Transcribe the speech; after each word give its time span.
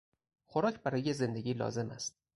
خوراک 0.45 0.83
برای 0.83 1.13
زندگی 1.13 1.53
لازم 1.53 1.89
است. 1.89 2.15